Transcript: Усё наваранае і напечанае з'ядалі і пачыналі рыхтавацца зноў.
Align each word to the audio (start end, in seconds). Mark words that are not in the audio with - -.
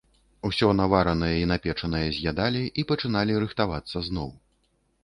Усё 0.47 0.69
наваранае 0.79 1.29
і 1.41 1.45
напечанае 1.53 2.03
з'ядалі 2.17 2.63
і 2.65 2.81
пачыналі 2.95 3.39
рыхтавацца 3.47 3.97
зноў. 4.11 4.29